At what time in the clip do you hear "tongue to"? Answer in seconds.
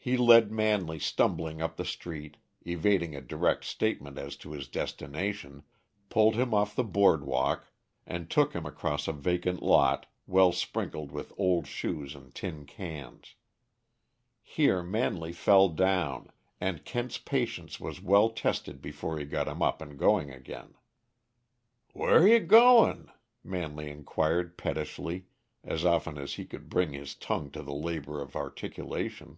27.14-27.62